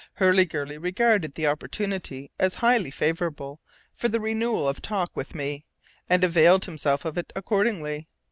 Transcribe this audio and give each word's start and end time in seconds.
Hurliguerly 0.19 0.79
regarded 0.79 1.35
the 1.35 1.45
opportunity 1.45 2.31
as 2.39 2.55
highly 2.55 2.89
favourable 2.89 3.59
for 3.93 4.09
the 4.09 4.19
renewal 4.19 4.67
of 4.67 4.81
talk 4.81 5.15
with 5.15 5.35
me, 5.35 5.63
and 6.09 6.23
availed 6.23 6.65
himself 6.65 7.05
of 7.05 7.19
it 7.19 7.31
accordingly. 7.35 8.07